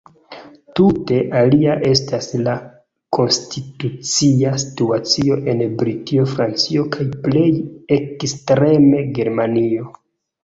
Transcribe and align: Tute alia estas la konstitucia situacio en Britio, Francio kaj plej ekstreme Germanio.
Tute 0.77 1.17
alia 1.41 1.73
estas 1.89 2.29
la 2.45 2.53
konstitucia 3.17 4.53
situacio 4.63 5.37
en 5.53 5.61
Britio, 5.81 6.25
Francio 6.31 6.85
kaj 6.95 7.07
plej 7.27 7.47
ekstreme 7.99 9.05
Germanio. 9.19 9.93